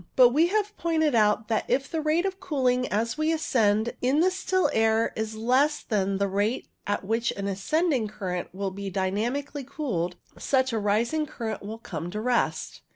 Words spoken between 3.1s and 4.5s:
we ascend in the